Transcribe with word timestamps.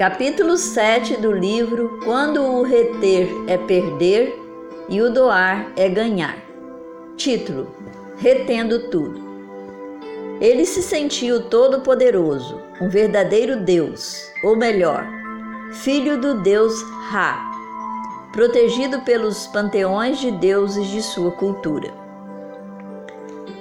Capítulo 0.00 0.56
7 0.56 1.18
do 1.18 1.30
livro 1.30 2.00
Quando 2.02 2.42
o 2.42 2.62
reter 2.62 3.28
é 3.46 3.58
perder 3.58 4.34
e 4.88 5.02
o 5.02 5.12
doar 5.12 5.70
é 5.76 5.90
ganhar. 5.90 6.38
Título: 7.18 7.66
Retendo 8.16 8.88
tudo. 8.88 9.20
Ele 10.40 10.64
se 10.64 10.82
sentiu 10.82 11.50
todo-poderoso, 11.50 12.58
um 12.80 12.88
verdadeiro 12.88 13.56
Deus, 13.60 14.26
ou 14.42 14.56
melhor, 14.56 15.06
filho 15.70 16.18
do 16.18 16.40
Deus 16.40 16.82
Ra, 17.10 17.38
protegido 18.32 19.02
pelos 19.02 19.48
panteões 19.48 20.18
de 20.18 20.30
deuses 20.30 20.86
de 20.86 21.02
sua 21.02 21.30
cultura. 21.32 21.92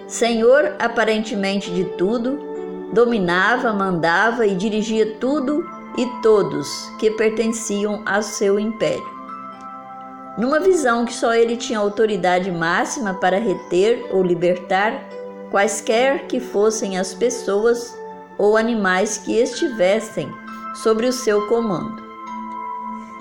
Senhor 0.07 0.73
aparentemente 0.79 1.69
de 1.69 1.83
tudo, 1.83 2.39
dominava, 2.93 3.73
mandava 3.73 4.47
e 4.47 4.55
dirigia 4.55 5.17
tudo 5.19 5.78
e 5.97 6.05
todos 6.21 6.91
que 6.97 7.11
pertenciam 7.11 8.01
ao 8.05 8.21
seu 8.21 8.59
império. 8.59 9.19
Numa 10.37 10.59
visão 10.59 11.05
que 11.05 11.13
só 11.13 11.33
ele 11.33 11.57
tinha 11.57 11.79
autoridade 11.79 12.49
máxima 12.51 13.13
para 13.13 13.39
reter 13.39 14.07
ou 14.11 14.23
libertar 14.23 15.03
quaisquer 15.51 16.27
que 16.27 16.39
fossem 16.39 16.97
as 16.97 17.13
pessoas 17.13 17.97
ou 18.37 18.55
animais 18.55 19.17
que 19.17 19.37
estivessem 19.37 20.31
sobre 20.75 21.07
o 21.07 21.13
seu 21.13 21.47
comando. 21.47 22.01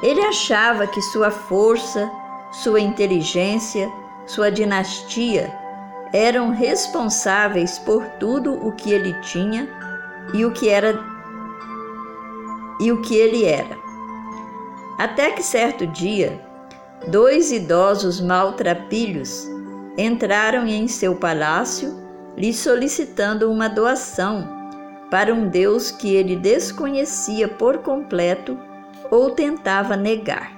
Ele 0.02 0.20
achava 0.20 0.86
que 0.86 1.02
sua 1.02 1.30
força, 1.30 2.08
sua 2.52 2.80
inteligência, 2.80 3.90
sua 4.26 4.50
dinastia 4.50 5.52
eram 6.12 6.50
responsáveis 6.50 7.78
por 7.78 8.04
tudo 8.20 8.54
o 8.54 8.72
que 8.72 8.92
ele 8.92 9.12
tinha 9.22 9.68
e 10.32 10.44
o 10.44 10.52
que 10.52 10.68
era 10.68 10.94
e 12.80 12.92
o 12.92 13.00
que 13.02 13.14
ele 13.14 13.44
era. 13.44 13.76
Até 14.98 15.30
que 15.30 15.42
certo 15.42 15.86
dia, 15.86 16.40
dois 17.06 17.52
idosos 17.52 18.20
maltrapilhos 18.20 19.46
entraram 19.96 20.66
em 20.66 20.88
seu 20.88 21.14
palácio 21.16 21.96
lhe 22.36 22.52
solicitando 22.52 23.50
uma 23.50 23.68
doação 23.68 24.48
para 25.10 25.32
um 25.32 25.48
Deus 25.48 25.90
que 25.90 26.14
ele 26.14 26.36
desconhecia 26.36 27.48
por 27.48 27.78
completo 27.78 28.58
ou 29.10 29.30
tentava 29.30 29.96
negar. 29.96 30.52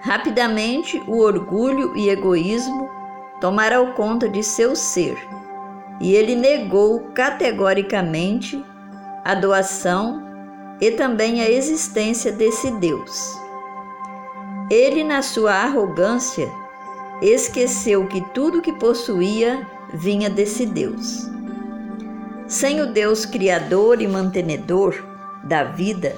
Rapidamente, 0.00 1.02
o 1.08 1.18
orgulho 1.18 1.96
e 1.96 2.08
egoísmo 2.08 2.88
tomaram 3.40 3.92
conta 3.92 4.28
de 4.28 4.42
seu 4.42 4.76
ser 4.76 5.16
e 6.00 6.14
ele 6.14 6.34
negou 6.34 7.00
categoricamente 7.14 8.62
a 9.24 9.34
doação 9.34 10.22
e 10.80 10.90
também 10.90 11.40
a 11.40 11.50
existência 11.50 12.30
desse 12.30 12.70
Deus. 12.72 13.38
Ele, 14.70 15.02
na 15.02 15.22
sua 15.22 15.52
arrogância, 15.52 16.50
esqueceu 17.22 18.06
que 18.06 18.20
tudo 18.32 18.60
que 18.60 18.72
possuía 18.72 19.66
vinha 19.92 20.28
desse 20.28 20.66
Deus. 20.66 21.28
Sem 22.46 22.80
o 22.80 22.92
Deus 22.92 23.24
criador 23.24 24.02
e 24.02 24.06
mantenedor 24.06 25.02
da 25.44 25.64
vida, 25.64 26.16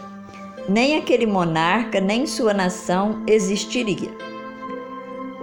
nem 0.69 0.97
aquele 0.97 1.27
monarca 1.27 2.01
nem 2.01 2.27
sua 2.27 2.53
nação 2.53 3.23
existiria. 3.27 4.11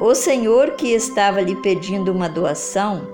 O 0.01 0.13
Senhor 0.13 0.71
que 0.71 0.89
estava 0.89 1.39
lhe 1.39 1.55
pedindo 1.57 2.11
uma 2.11 2.27
doação 2.27 3.07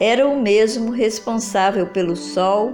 era 0.00 0.26
o 0.26 0.40
mesmo 0.40 0.90
responsável 0.90 1.86
pelo 1.86 2.16
sol, 2.16 2.72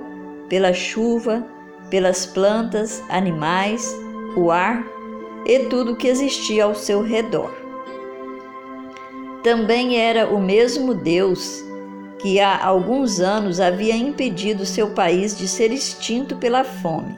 pela 0.52 0.74
chuva, 0.74 1.46
pelas 1.88 2.26
plantas, 2.26 3.02
animais, 3.08 3.98
o 4.36 4.50
ar 4.50 4.86
e 5.46 5.60
tudo 5.60 5.96
que 5.96 6.06
existia 6.06 6.64
ao 6.64 6.74
seu 6.74 7.00
redor. 7.00 7.50
Também 9.42 9.96
era 9.96 10.28
o 10.28 10.38
mesmo 10.38 10.92
Deus 10.92 11.64
que 12.18 12.38
há 12.38 12.62
alguns 12.62 13.18
anos 13.18 13.60
havia 13.60 13.96
impedido 13.96 14.66
seu 14.66 14.90
país 14.90 15.34
de 15.34 15.48
ser 15.48 15.72
extinto 15.72 16.36
pela 16.36 16.64
fome, 16.64 17.16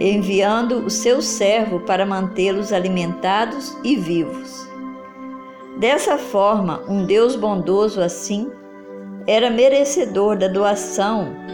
enviando 0.00 0.78
o 0.78 0.90
seu 0.90 1.22
servo 1.22 1.78
para 1.78 2.04
mantê-los 2.04 2.72
alimentados 2.72 3.76
e 3.84 3.94
vivos. 3.94 4.68
Dessa 5.78 6.18
forma, 6.18 6.82
um 6.88 7.04
Deus 7.04 7.36
bondoso 7.36 8.00
assim 8.00 8.50
era 9.24 9.48
merecedor 9.50 10.36
da 10.36 10.48
doação 10.48 11.46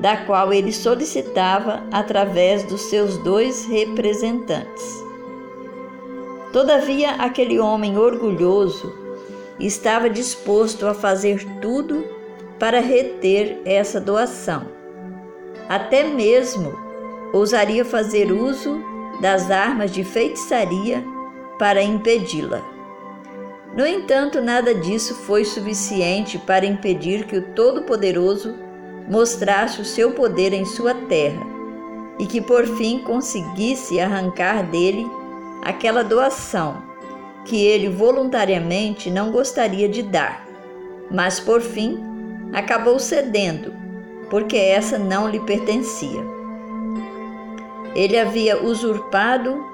da 0.00 0.16
qual 0.16 0.52
ele 0.52 0.72
solicitava 0.72 1.84
através 1.90 2.62
dos 2.64 2.82
seus 2.82 3.16
dois 3.18 3.66
representantes. 3.66 5.04
Todavia, 6.52 7.12
aquele 7.12 7.58
homem 7.58 7.98
orgulhoso 7.98 8.92
estava 9.58 10.08
disposto 10.08 10.86
a 10.86 10.94
fazer 10.94 11.44
tudo 11.60 12.04
para 12.58 12.80
reter 12.80 13.60
essa 13.64 14.00
doação. 14.00 14.66
Até 15.68 16.04
mesmo 16.04 16.78
ousaria 17.32 17.84
fazer 17.84 18.30
uso 18.30 18.80
das 19.20 19.50
armas 19.50 19.90
de 19.90 20.04
feitiçaria 20.04 21.04
para 21.58 21.82
impedi-la. 21.82 22.62
No 23.76 23.86
entanto, 23.86 24.40
nada 24.40 24.74
disso 24.74 25.14
foi 25.14 25.44
suficiente 25.44 26.38
para 26.38 26.64
impedir 26.64 27.26
que 27.26 27.36
o 27.36 27.42
Todo-Poderoso 27.52 28.54
mostrasse 29.08 29.80
o 29.80 29.84
seu 29.84 30.12
poder 30.12 30.52
em 30.52 30.64
sua 30.64 30.94
terra 30.94 31.46
e 32.18 32.26
que 32.26 32.40
por 32.40 32.66
fim 32.66 32.98
conseguisse 32.98 34.00
arrancar 34.00 34.64
dele 34.64 35.06
aquela 35.62 36.02
doação 36.02 36.82
que 37.44 37.64
ele 37.64 37.88
voluntariamente 37.88 39.10
não 39.10 39.30
gostaria 39.30 39.88
de 39.88 40.02
dar, 40.02 40.44
mas 41.10 41.38
por 41.38 41.60
fim 41.60 41.98
acabou 42.52 42.98
cedendo, 42.98 43.72
porque 44.28 44.56
essa 44.56 44.98
não 44.98 45.28
lhe 45.28 45.40
pertencia. 45.40 46.24
Ele 47.94 48.18
havia 48.18 48.62
usurpado 48.62 49.64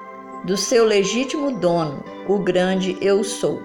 do 0.43 0.55
seu 0.55 0.85
legítimo 0.85 1.51
dono, 1.51 2.03
o 2.27 2.37
grande 2.37 2.97
Eu 3.01 3.23
Sou. 3.23 3.61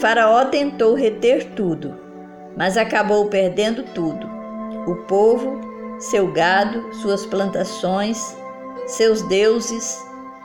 Faraó 0.00 0.46
tentou 0.46 0.94
reter 0.94 1.50
tudo, 1.54 1.94
mas 2.60 2.76
acabou 2.76 3.24
perdendo 3.28 3.82
tudo: 3.94 4.28
o 4.86 4.94
povo, 5.06 5.58
seu 5.98 6.30
gado, 6.30 6.92
suas 6.92 7.24
plantações, 7.24 8.36
seus 8.86 9.22
deuses, 9.22 9.98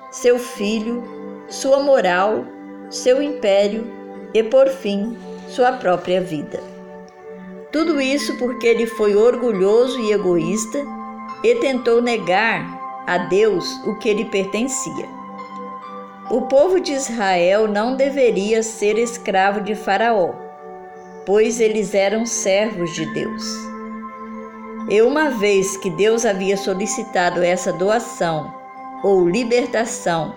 seu 0.09 0.39
filho, 0.39 1.03
sua 1.49 1.81
moral, 1.81 2.45
seu 2.89 3.21
império 3.21 3.85
e, 4.33 4.41
por 4.41 4.69
fim, 4.69 5.17
sua 5.49 5.73
própria 5.73 6.21
vida. 6.21 6.63
Tudo 7.69 7.99
isso 7.99 8.37
porque 8.37 8.65
ele 8.65 8.85
foi 8.85 9.13
orgulhoso 9.17 9.99
e 9.99 10.13
egoísta 10.13 10.79
e 11.43 11.55
tentou 11.55 12.01
negar 12.01 13.03
a 13.05 13.17
Deus 13.17 13.69
o 13.85 13.93
que 13.95 14.13
lhe 14.13 14.23
pertencia. 14.23 15.05
O 16.31 16.43
povo 16.43 16.79
de 16.79 16.93
Israel 16.93 17.67
não 17.67 17.97
deveria 17.97 18.63
ser 18.63 18.97
escravo 18.97 19.59
de 19.59 19.75
Faraó, 19.75 20.44
pois 21.25 21.59
eles 21.59 21.93
eram 21.93 22.25
servos 22.25 22.93
de 22.93 23.05
Deus. 23.13 23.43
E 24.89 25.01
uma 25.01 25.31
vez 25.31 25.75
que 25.77 25.89
Deus 25.89 26.25
havia 26.25 26.55
solicitado 26.55 27.41
essa 27.41 27.73
doação 27.73 28.53
ou 29.03 29.27
libertação 29.27 30.35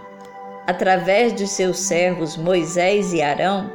através 0.66 1.34
de 1.34 1.47
seus 1.47 1.78
servos 1.81 2.37
Moisés 2.37 3.12
e 3.12 3.21
Arão, 3.21 3.71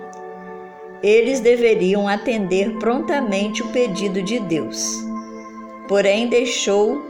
eles 1.01 1.39
deveriam 1.39 2.07
atender 2.07 2.77
prontamente 2.77 3.61
o 3.61 3.67
pedido 3.69 4.21
de 4.21 4.39
Deus. 4.39 5.03
Porém, 5.87 6.27
deixou 6.27 7.03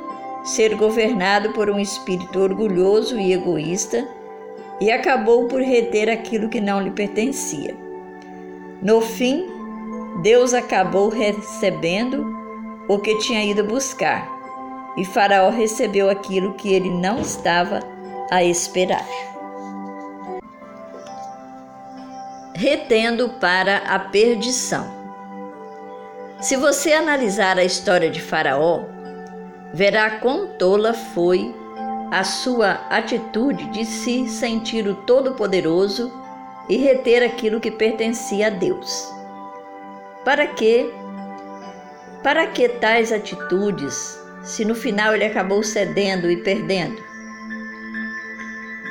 ser 0.43 0.75
governado 0.75 1.53
por 1.53 1.69
um 1.69 1.79
espírito 1.79 2.39
orgulhoso 2.39 3.17
e 3.19 3.31
egoísta 3.31 4.05
e 4.81 4.91
acabou 4.91 5.47
por 5.47 5.61
reter 5.61 6.09
aquilo 6.09 6.49
que 6.49 6.59
não 6.59 6.81
lhe 6.81 6.91
pertencia. 6.91 7.75
No 8.81 8.99
fim, 8.99 9.52
Deus 10.21 10.53
acabou 10.53 11.09
recebendo 11.09 12.25
o 12.87 12.99
que 12.99 13.17
tinha 13.17 13.43
ido 13.43 13.63
buscar, 13.63 14.29
e 14.95 15.03
Faraó 15.03 15.49
recebeu 15.49 16.09
aquilo 16.09 16.53
que 16.53 16.73
ele 16.73 16.89
não 16.89 17.19
estava 17.19 17.79
a 18.29 18.43
esperar. 18.43 19.05
retendo 22.63 23.29
para 23.41 23.77
a 23.77 23.99
perdição. 23.99 24.85
Se 26.39 26.55
você 26.55 26.93
analisar 26.93 27.57
a 27.57 27.63
história 27.63 28.09
de 28.09 28.21
Faraó, 28.21 28.83
verá 29.73 30.19
quão 30.19 30.47
tola 30.57 30.93
foi 30.93 31.53
a 32.11 32.23
sua 32.23 32.73
atitude 32.89 33.65
de 33.65 33.85
se 33.85 34.29
sentir 34.29 34.87
o 34.87 34.95
Todo-Poderoso 34.95 36.13
e 36.69 36.77
reter 36.77 37.23
aquilo 37.23 37.59
que 37.59 37.71
pertencia 37.71 38.47
a 38.47 38.49
Deus. 38.49 39.11
Para 40.23 40.47
que 40.47 40.89
para 42.23 42.47
que 42.47 42.69
tais 42.69 43.11
atitudes 43.11 44.17
se 44.41 44.63
no 44.63 44.73
final 44.73 45.13
ele 45.13 45.25
acabou 45.25 45.61
cedendo 45.61 46.31
e 46.31 46.37
perdendo? 46.37 47.03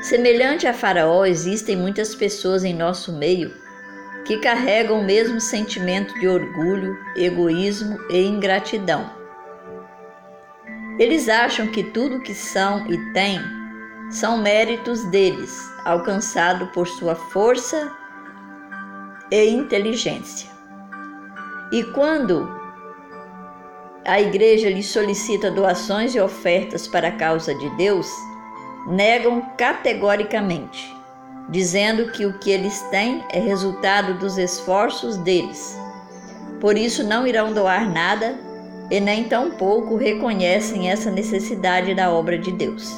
Semelhante 0.02 0.66
a 0.66 0.74
Faraó, 0.74 1.24
existem 1.24 1.76
muitas 1.76 2.14
pessoas 2.14 2.64
em 2.64 2.74
nosso 2.74 3.12
meio 3.12 3.54
que 4.26 4.38
carregam 4.38 5.00
o 5.00 5.04
mesmo 5.04 5.40
sentimento 5.40 6.12
de 6.20 6.28
orgulho, 6.28 6.98
egoísmo 7.16 7.98
e 8.10 8.22
ingratidão. 8.22 9.10
Eles 10.98 11.28
acham 11.28 11.66
que 11.68 11.82
tudo 11.82 12.20
que 12.20 12.34
são 12.34 12.86
e 12.90 13.12
têm 13.12 13.40
são 14.10 14.36
méritos 14.36 15.02
deles, 15.10 15.58
alcançado 15.84 16.66
por 16.68 16.86
sua 16.86 17.14
força 17.14 17.90
e 19.30 19.48
inteligência. 19.48 20.51
E 21.72 21.82
quando 21.84 22.46
a 24.04 24.20
igreja 24.20 24.68
lhe 24.68 24.82
solicita 24.82 25.50
doações 25.50 26.14
e 26.14 26.20
ofertas 26.20 26.86
para 26.86 27.08
a 27.08 27.12
causa 27.12 27.54
de 27.54 27.70
Deus, 27.76 28.06
negam 28.86 29.40
categoricamente, 29.56 30.94
dizendo 31.48 32.12
que 32.12 32.26
o 32.26 32.38
que 32.38 32.50
eles 32.50 32.82
têm 32.90 33.24
é 33.30 33.40
resultado 33.40 34.18
dos 34.18 34.36
esforços 34.36 35.16
deles. 35.16 35.74
Por 36.60 36.76
isso 36.76 37.02
não 37.02 37.26
irão 37.26 37.54
doar 37.54 37.90
nada 37.90 38.38
e 38.90 39.00
nem 39.00 39.24
tampouco 39.24 39.96
reconhecem 39.96 40.90
essa 40.90 41.10
necessidade 41.10 41.94
da 41.94 42.12
obra 42.12 42.36
de 42.36 42.52
Deus. 42.52 42.92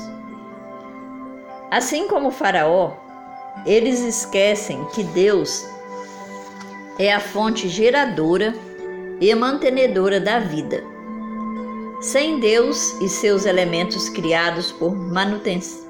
Assim 1.71 2.09
como 2.09 2.29
o 2.29 2.32
Faraó, 2.32 2.94
eles 3.65 4.00
esquecem 4.00 4.85
que 4.87 5.05
Deus 5.05 5.65
é 6.99 7.12
a 7.12 7.21
fonte 7.21 7.69
geradora 7.69 8.55
e 9.20 9.34
mantenedora 9.34 10.20
da 10.20 10.38
vida. 10.38 10.82
Sem 12.00 12.40
Deus 12.40 13.00
e 13.00 13.08
seus 13.08 13.46
elementos 13.46 14.08
criados 14.08 14.72
por 14.72 14.94
manutenção. 14.94 15.84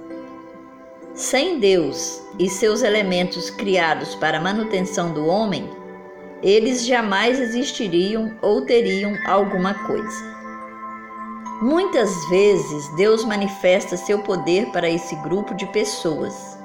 Sem 1.14 1.60
Deus 1.60 2.22
e 2.38 2.48
seus 2.48 2.82
elementos 2.82 3.48
criados 3.50 4.14
para 4.16 4.40
manutenção 4.40 5.12
do 5.12 5.26
homem, 5.26 5.70
eles 6.42 6.84
jamais 6.84 7.40
existiriam 7.40 8.36
ou 8.42 8.66
teriam 8.66 9.16
alguma 9.26 9.74
coisa. 9.86 10.34
Muitas 11.62 12.28
vezes 12.28 12.88
Deus 12.96 13.24
manifesta 13.24 13.96
seu 13.96 14.18
poder 14.18 14.66
para 14.72 14.90
esse 14.90 15.14
grupo 15.16 15.54
de 15.54 15.64
pessoas, 15.66 16.58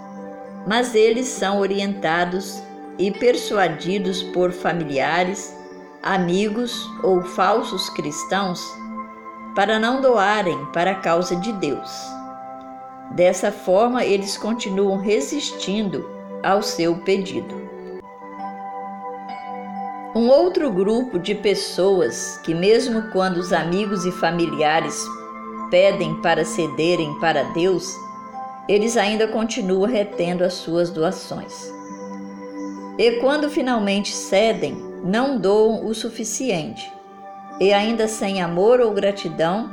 mas 0.67 0.95
eles 0.95 1.27
são 1.27 1.59
orientados 1.59 2.61
e 2.97 3.11
persuadidos 3.11 4.21
por 4.21 4.51
familiares, 4.51 5.55
amigos 6.01 6.89
ou 7.03 7.21
falsos 7.21 7.89
cristãos 7.89 8.63
para 9.55 9.79
não 9.79 10.01
doarem 10.01 10.65
para 10.67 10.91
a 10.91 10.95
causa 10.95 11.35
de 11.35 11.51
Deus. 11.53 11.91
Dessa 13.11 13.51
forma, 13.51 14.05
eles 14.05 14.37
continuam 14.37 14.97
resistindo 14.99 16.09
ao 16.43 16.61
seu 16.61 16.97
pedido. 16.97 17.55
Um 20.15 20.27
outro 20.29 20.71
grupo 20.71 21.19
de 21.19 21.35
pessoas 21.35 22.39
que, 22.43 22.53
mesmo 22.53 23.11
quando 23.11 23.37
os 23.37 23.51
amigos 23.51 24.05
e 24.05 24.11
familiares 24.11 25.05
pedem 25.69 26.15
para 26.21 26.45
cederem 26.45 27.13
para 27.19 27.43
Deus, 27.53 27.95
eles 28.67 28.95
ainda 28.97 29.27
continuam 29.27 29.89
retendo 29.89 30.43
as 30.43 30.53
suas 30.53 30.89
doações. 30.89 31.71
E 32.97 33.13
quando 33.19 33.49
finalmente 33.49 34.11
cedem, 34.11 34.88
não 35.03 35.37
doam 35.37 35.85
o 35.85 35.93
suficiente, 35.93 36.91
e 37.59 37.73
ainda 37.73 38.07
sem 38.07 38.41
amor 38.41 38.79
ou 38.79 38.93
gratidão 38.93 39.69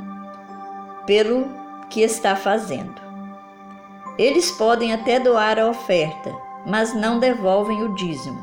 pelo 1.05 1.47
que 1.89 2.01
está 2.01 2.35
fazendo. 2.35 3.01
Eles 4.17 4.51
podem 4.51 4.93
até 4.93 5.19
doar 5.19 5.59
a 5.59 5.67
oferta, 5.67 6.35
mas 6.65 6.93
não 6.93 7.19
devolvem 7.19 7.83
o 7.83 7.93
dízimo. 7.95 8.39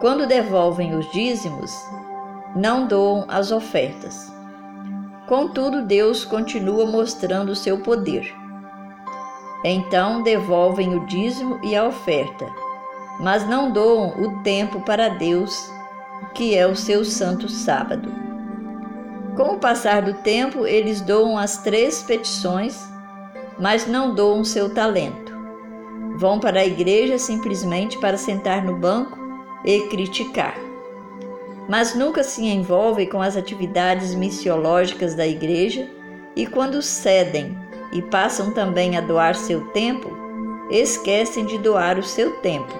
Quando 0.00 0.26
devolvem 0.26 0.94
os 0.94 1.10
dízimos, 1.10 1.74
não 2.54 2.86
doam 2.86 3.24
as 3.28 3.50
ofertas. 3.50 4.32
Contudo, 5.26 5.82
Deus 5.82 6.24
continua 6.24 6.84
mostrando 6.84 7.50
o 7.50 7.56
seu 7.56 7.78
poder. 7.78 8.34
Então 9.64 10.22
devolvem 10.22 10.94
o 10.94 11.06
dízimo 11.06 11.58
e 11.64 11.74
a 11.74 11.86
oferta, 11.86 12.46
mas 13.18 13.48
não 13.48 13.72
doam 13.72 14.10
o 14.20 14.42
tempo 14.42 14.80
para 14.80 15.08
Deus, 15.08 15.72
que 16.34 16.56
é 16.56 16.66
o 16.66 16.76
seu 16.76 17.04
santo 17.04 17.48
sábado. 17.48 18.10
Com 19.36 19.54
o 19.54 19.58
passar 19.58 20.02
do 20.02 20.14
tempo, 20.14 20.66
eles 20.66 21.00
doam 21.00 21.36
as 21.36 21.58
três 21.58 22.02
petições, 22.02 22.80
mas 23.58 23.86
não 23.86 24.14
doam 24.14 24.44
seu 24.44 24.72
talento. 24.72 25.34
Vão 26.16 26.38
para 26.38 26.60
a 26.60 26.66
igreja 26.66 27.18
simplesmente 27.18 27.98
para 27.98 28.16
sentar 28.16 28.64
no 28.64 28.76
banco 28.76 29.18
e 29.64 29.80
criticar. 29.88 30.54
Mas 31.68 31.94
nunca 31.94 32.22
se 32.22 32.44
envolvem 32.46 33.08
com 33.08 33.20
as 33.20 33.36
atividades 33.36 34.14
missiológicas 34.14 35.14
da 35.14 35.26
igreja 35.26 35.88
e, 36.36 36.46
quando 36.46 36.82
cedem 36.82 37.56
e 37.92 38.02
passam 38.02 38.52
também 38.52 38.96
a 38.96 39.00
doar 39.00 39.34
seu 39.34 39.68
tempo, 39.68 40.10
esquecem 40.70 41.44
de 41.46 41.58
doar 41.58 41.98
o 41.98 42.02
seu 42.02 42.36
tempo. 42.36 42.72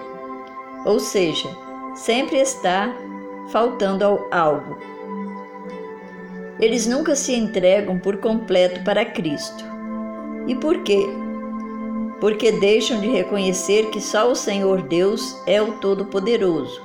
Ou 0.85 0.99
seja, 0.99 1.49
sempre 1.95 2.37
está 2.37 2.93
faltando 3.49 4.27
algo. 4.31 4.77
Eles 6.59 6.87
nunca 6.87 7.15
se 7.15 7.33
entregam 7.33 7.99
por 7.99 8.17
completo 8.17 8.83
para 8.83 9.05
Cristo. 9.05 9.63
E 10.47 10.55
por 10.55 10.83
quê? 10.83 11.05
porque 12.19 12.51
deixam 12.51 12.99
de 12.99 13.07
reconhecer 13.07 13.89
que 13.89 13.99
só 13.99 14.31
o 14.31 14.35
Senhor 14.35 14.81
Deus 14.81 15.41
é 15.45 15.61
o 15.61 15.73
Todo-Poderoso, 15.73 16.81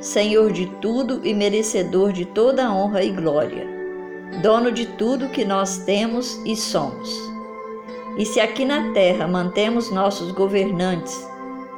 Senhor 0.00 0.52
de 0.52 0.66
tudo 0.80 1.20
e 1.24 1.34
merecedor 1.34 2.12
de 2.12 2.24
toda 2.24 2.72
honra 2.72 3.02
e 3.02 3.10
glória, 3.10 3.66
dono 4.40 4.70
de 4.72 4.86
tudo 4.86 5.28
que 5.28 5.44
nós 5.44 5.78
temos 5.78 6.40
e 6.44 6.56
somos. 6.56 7.30
E 8.16 8.26
se 8.26 8.40
aqui 8.40 8.64
na 8.64 8.92
terra 8.92 9.26
mantemos 9.26 9.90
nossos 9.90 10.32
governantes 10.32 11.26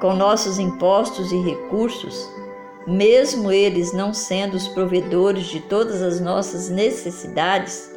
com 0.01 0.15
nossos 0.15 0.59
impostos 0.59 1.33
e 1.33 1.37
recursos, 1.39 2.31
mesmo 2.87 3.51
eles 3.51 3.93
não 3.93 4.13
sendo 4.13 4.55
os 4.55 4.69
provedores 4.69 5.47
de 5.47 5.61
todas 5.61 6.03
as 6.03 6.21
nossas 6.21 6.69
necessidades, 6.69 7.91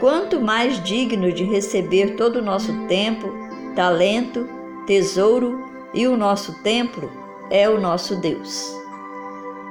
quanto 0.00 0.40
mais 0.40 0.82
digno 0.82 1.32
de 1.32 1.44
receber 1.44 2.16
todo 2.16 2.36
o 2.36 2.42
nosso 2.42 2.72
tempo, 2.86 3.32
talento, 3.74 4.48
tesouro 4.86 5.64
e 5.92 6.06
o 6.06 6.16
nosso 6.16 6.62
templo 6.62 7.10
é 7.50 7.68
o 7.68 7.80
nosso 7.80 8.16
Deus. 8.16 8.72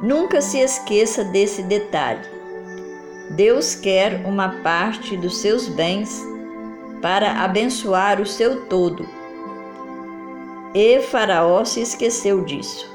Nunca 0.02 0.42
se 0.42 0.60
esqueça 0.60 1.24
desse 1.24 1.64
detalhe. 1.64 2.28
Deus 3.32 3.74
quer 3.74 4.26
uma 4.26 4.50
parte 4.62 5.16
dos 5.16 5.38
seus 5.38 5.68
bens 5.68 6.22
para 7.02 7.44
abençoar 7.44 8.22
o 8.22 8.26
seu 8.26 8.66
todo. 8.66 9.08
E 10.74 11.02
Faraó 11.02 11.64
se 11.64 11.82
esqueceu 11.82 12.44
disso. 12.44 12.93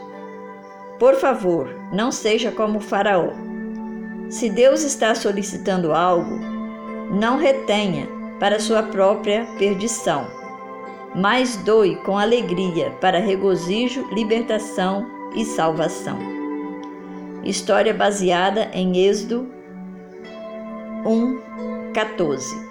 Por 0.98 1.14
favor, 1.16 1.68
não 1.92 2.10
seja 2.10 2.50
como 2.50 2.80
Faraó. 2.80 3.30
Se 4.28 4.50
Deus 4.50 4.82
está 4.82 5.14
solicitando 5.14 5.92
algo, 5.92 6.38
não 7.10 7.38
retenha 7.38 8.08
para 8.38 8.60
sua 8.60 8.82
própria 8.82 9.46
perdição 9.58 10.38
mas 11.14 11.56
doe 11.56 11.96
com 11.96 12.18
alegria 12.18 12.90
para 13.00 13.18
regozijo, 13.18 14.06
libertação 14.12 15.06
e 15.34 15.44
salvação. 15.44 16.18
História 17.44 17.94
baseada 17.94 18.70
em 18.72 18.98
Êxodo 18.98 19.48
1, 21.04 21.92
14. 21.92 22.67